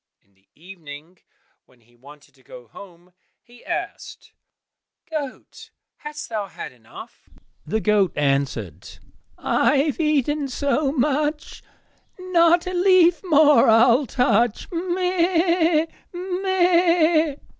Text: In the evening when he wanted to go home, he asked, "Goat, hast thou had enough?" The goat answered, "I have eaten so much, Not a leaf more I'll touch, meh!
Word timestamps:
In 0.23 0.33
the 0.33 0.47
evening 0.55 1.19
when 1.67 1.81
he 1.81 1.95
wanted 1.95 2.33
to 2.33 2.41
go 2.41 2.67
home, 2.67 3.13
he 3.39 3.63
asked, 3.63 4.33
"Goat, 5.07 5.69
hast 5.97 6.27
thou 6.27 6.47
had 6.47 6.71
enough?" 6.71 7.29
The 7.67 7.81
goat 7.81 8.11
answered, 8.17 8.97
"I 9.37 9.77
have 9.77 9.99
eaten 9.99 10.47
so 10.47 10.91
much, 10.91 11.61
Not 12.17 12.65
a 12.65 12.73
leaf 12.73 13.21
more 13.23 13.69
I'll 13.69 14.07
touch, 14.07 14.67
meh! 14.71 15.85